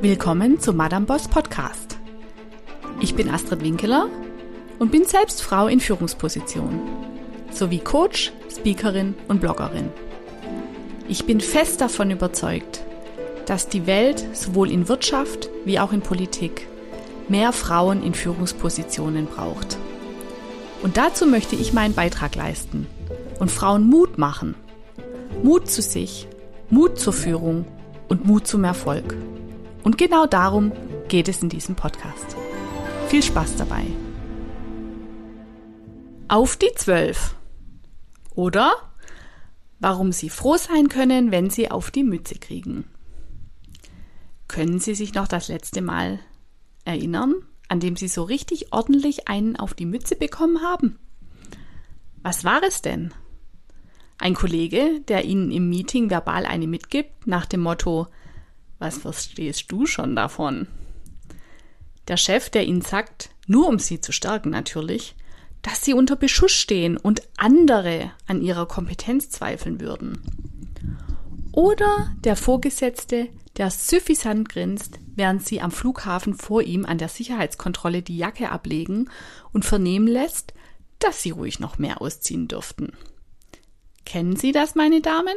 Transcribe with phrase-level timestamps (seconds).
[0.00, 1.98] Willkommen zum Madame Boss Podcast.
[3.00, 4.08] Ich bin Astrid Winkeler
[4.78, 6.80] und bin selbst Frau in Führungsposition
[7.50, 9.90] sowie Coach, Speakerin und Bloggerin.
[11.08, 12.82] Ich bin fest davon überzeugt,
[13.46, 16.66] dass die Welt sowohl in Wirtschaft wie auch in Politik
[17.28, 19.78] mehr Frauen in Führungspositionen braucht.
[20.82, 22.86] Und dazu möchte ich meinen Beitrag leisten
[23.38, 24.54] und Frauen Mut machen.
[25.42, 26.26] Mut zu sich,
[26.70, 27.66] Mut zur Führung
[28.12, 29.16] und Mut zum Erfolg.
[29.84, 30.70] Und genau darum
[31.08, 32.36] geht es in diesem Podcast.
[33.08, 33.86] Viel Spaß dabei.
[36.28, 37.34] Auf die Zwölf.
[38.34, 38.74] Oder
[39.80, 42.84] warum Sie froh sein können, wenn Sie auf die Mütze kriegen.
[44.46, 46.20] Können Sie sich noch das letzte Mal
[46.84, 47.34] erinnern,
[47.68, 50.98] an dem Sie so richtig ordentlich einen auf die Mütze bekommen haben?
[52.22, 53.14] Was war es denn?
[54.22, 58.06] Ein Kollege, der Ihnen im Meeting verbal eine mitgibt, nach dem Motto,
[58.78, 60.68] was verstehst du schon davon?
[62.06, 65.16] Der Chef, der Ihnen sagt, nur um Sie zu stärken natürlich,
[65.62, 70.22] dass Sie unter Beschuss stehen und andere an Ihrer Kompetenz zweifeln würden.
[71.50, 78.02] Oder der Vorgesetzte, der suffisant grinst, während Sie am Flughafen vor ihm an der Sicherheitskontrolle
[78.02, 79.10] die Jacke ablegen
[79.52, 80.54] und vernehmen lässt,
[81.00, 82.92] dass Sie ruhig noch mehr ausziehen dürften.
[84.12, 85.32] Kennen Sie das, meine Damen?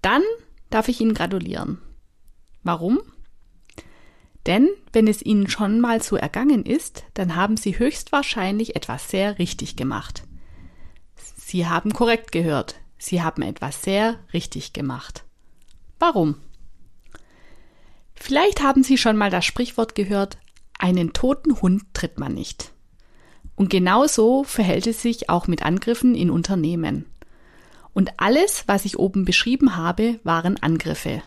[0.00, 0.22] Dann
[0.70, 1.78] darf ich Ihnen gratulieren.
[2.62, 3.00] Warum?
[4.46, 9.40] Denn wenn es Ihnen schon mal so ergangen ist, dann haben Sie höchstwahrscheinlich etwas sehr
[9.40, 10.22] richtig gemacht.
[11.16, 12.76] Sie haben korrekt gehört.
[12.98, 15.24] Sie haben etwas sehr richtig gemacht.
[15.98, 16.36] Warum?
[18.14, 20.38] Vielleicht haben Sie schon mal das Sprichwort gehört,
[20.78, 22.70] einen toten Hund tritt man nicht.
[23.56, 27.06] Und genau so verhält es sich auch mit Angriffen in Unternehmen.
[27.96, 31.22] Und alles, was ich oben beschrieben habe, waren Angriffe.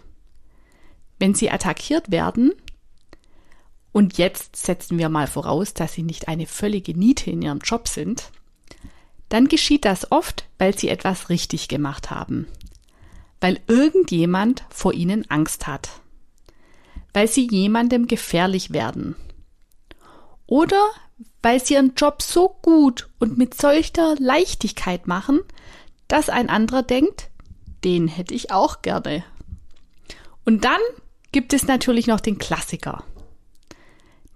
[1.18, 2.52] Wenn sie attackiert werden,
[3.92, 7.88] und jetzt setzen wir mal voraus, dass sie nicht eine völlige Niete in ihrem Job
[7.88, 8.30] sind,
[9.30, 12.46] dann geschieht das oft, weil sie etwas richtig gemacht haben.
[13.42, 15.90] Weil irgendjemand vor ihnen Angst hat.
[17.14, 19.16] Weil sie jemandem gefährlich werden.
[20.46, 20.88] Oder
[21.42, 25.40] weil sie ihren Job so gut und mit solcher Leichtigkeit machen,
[26.10, 27.30] dass ein anderer denkt,
[27.86, 29.24] den hätte ich auch gerne.
[30.44, 30.82] Und dann
[31.32, 33.04] gibt es natürlich noch den Klassiker.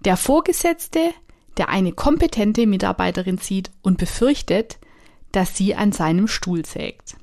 [0.00, 1.12] Der Vorgesetzte,
[1.58, 4.78] der eine kompetente Mitarbeiterin sieht und befürchtet,
[5.32, 7.16] dass sie an seinem Stuhl sägt.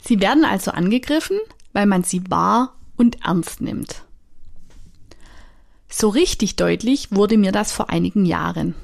[0.00, 1.38] Sie werden also angegriffen,
[1.72, 4.04] weil man sie wahr und ernst nimmt.
[5.88, 8.74] So richtig deutlich wurde mir das vor einigen Jahren.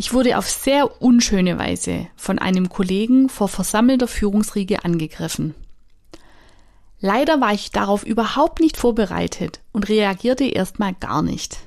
[0.00, 5.54] Ich wurde auf sehr unschöne Weise von einem Kollegen vor versammelter Führungsriege angegriffen.
[7.00, 11.58] Leider war ich darauf überhaupt nicht vorbereitet und reagierte erstmal gar nicht.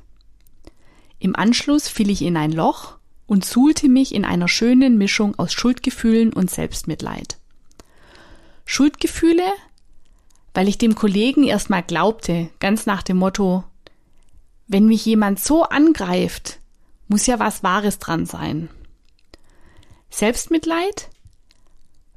[1.20, 2.96] Im Anschluss fiel ich in ein Loch
[3.28, 7.38] und suhlte mich in einer schönen Mischung aus Schuldgefühlen und Selbstmitleid.
[8.66, 9.46] Schuldgefühle,
[10.56, 13.64] weil ich dem Kollegen erstmal glaubte, ganz nach dem Motto,
[14.66, 16.62] wenn mich jemand so angreift,
[17.08, 18.70] muss ja was Wahres dran sein.
[20.10, 21.10] Selbstmitleid?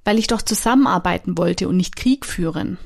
[0.05, 2.79] Weil ich doch zusammenarbeiten wollte und nicht Krieg führen.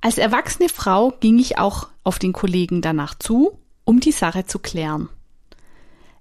[0.00, 4.58] Als erwachsene Frau ging ich auch auf den Kollegen danach zu, um die Sache zu
[4.58, 5.08] klären.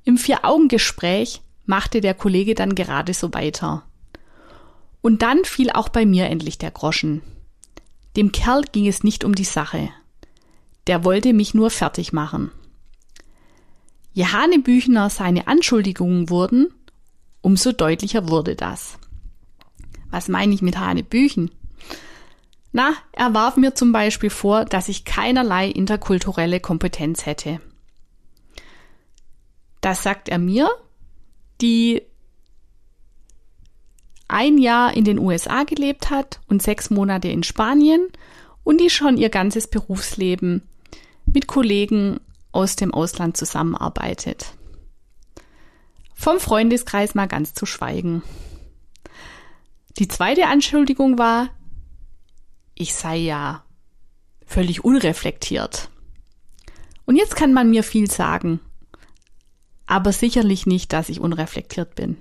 [0.04, 3.84] Im Vier-Augen-Gespräch machte der Kollege dann gerade so weiter.
[5.02, 7.22] Und dann fiel auch bei mir endlich der Groschen.
[8.18, 9.90] Dem Kerl ging es nicht um die Sache.
[10.88, 12.52] Der wollte mich nur fertig machen.
[14.14, 16.68] Je Hanebüchner seine Anschuldigungen wurden,
[17.42, 18.98] umso deutlicher wurde das.
[20.10, 21.52] Was meine ich mit Hanebüchen?
[22.72, 27.60] Na, er warf mir zum Beispiel vor, dass ich keinerlei interkulturelle Kompetenz hätte.
[29.82, 30.70] Das sagt er mir,
[31.62, 32.02] die
[34.28, 38.08] ein Jahr in den USA gelebt hat und sechs Monate in Spanien
[38.64, 40.62] und die schon ihr ganzes Berufsleben
[41.26, 42.20] mit Kollegen
[42.52, 44.54] aus dem Ausland zusammenarbeitet.
[46.14, 48.24] Vom Freundeskreis mal ganz zu schweigen.
[49.98, 51.50] Die zweite Anschuldigung war,
[52.76, 53.64] ich sei ja
[54.46, 55.90] völlig unreflektiert.
[57.06, 58.60] Und jetzt kann man mir viel sagen,
[59.86, 62.18] aber sicherlich nicht, dass ich unreflektiert bin.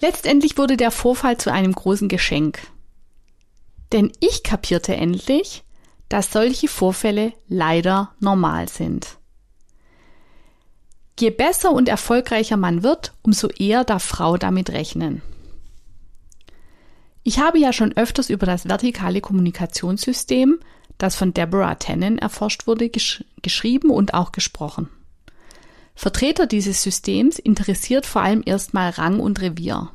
[0.00, 2.60] Letztendlich wurde der Vorfall zu einem großen Geschenk.
[3.92, 5.64] Denn ich kapierte endlich,
[6.12, 9.16] dass solche Vorfälle leider normal sind.
[11.18, 15.22] Je besser und erfolgreicher man wird, umso eher darf Frau damit rechnen.
[17.22, 20.58] Ich habe ja schon öfters über das vertikale Kommunikationssystem,
[20.98, 24.90] das von Deborah Tannen erforscht wurde, gesch geschrieben und auch gesprochen.
[25.94, 29.90] Vertreter dieses Systems interessiert vor allem erstmal Rang und Revier.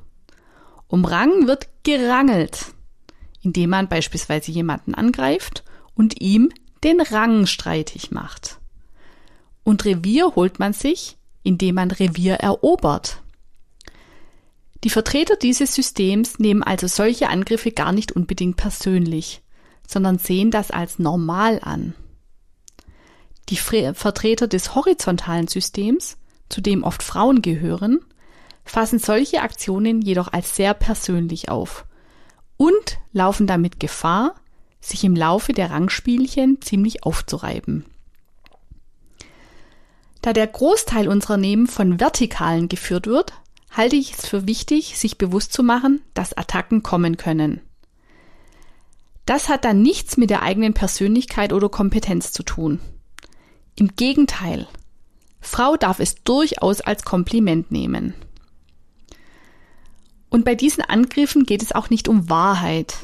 [0.88, 2.74] Um Rang wird gerangelt,
[3.44, 5.64] indem man beispielsweise jemanden angreift
[5.98, 6.52] und ihm
[6.84, 8.60] den Rang streitig macht.
[9.64, 13.22] Und Revier holt man sich, indem man Revier erobert.
[14.84, 19.42] Die Vertreter dieses Systems nehmen also solche Angriffe gar nicht unbedingt persönlich,
[19.88, 21.96] sondern sehen das als normal an.
[23.50, 26.18] Die Vertreter des horizontalen Systems,
[26.50, 28.00] zu dem oft Frauen gehören,
[28.66, 31.86] fassen solche Aktionen jedoch als sehr persönlich auf
[32.58, 34.36] und laufen damit Gefahr,
[34.88, 37.86] sich im Laufe der Rangspielchen ziemlich aufzureiben.
[40.22, 43.34] Da der Großteil unserer Nehmen von Vertikalen geführt wird,
[43.72, 47.62] halte ich es für wichtig, sich bewusst zu machen, dass Attacken kommen können.
[49.26, 52.80] Das hat dann nichts mit der eigenen Persönlichkeit oder Kompetenz zu tun.
[53.76, 54.68] Im Gegenteil,
[55.40, 58.14] Frau darf es durchaus als Kompliment nehmen.
[60.30, 62.96] Und bei diesen Angriffen geht es auch nicht um Wahrheit,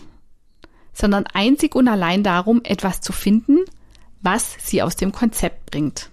[0.94, 3.60] sondern einzig und allein darum, etwas zu finden,
[4.22, 6.10] was sie aus dem Konzept bringt.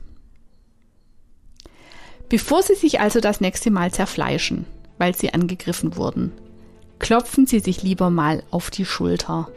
[2.29, 4.65] Bevor Sie sich also das nächste Mal zerfleischen,
[4.99, 6.33] weil Sie angegriffen wurden,
[7.01, 9.49] klopfen Sie sich lieber mal auf die Schulter.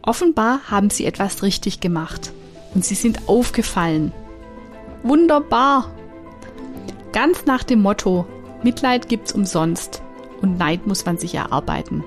[0.00, 2.32] Offenbar haben Sie etwas richtig gemacht
[2.74, 4.12] und Sie sind aufgefallen.
[5.02, 5.92] Wunderbar!
[7.12, 8.26] Ganz nach dem Motto,
[8.62, 10.00] Mitleid gibt's umsonst
[10.40, 12.04] und Neid muss man sich erarbeiten.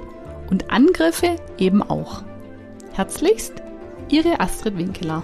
[0.50, 2.24] Und Angriffe eben auch.
[2.94, 3.54] Herzlichst,
[4.10, 5.24] Ihre Astrid Winkeler.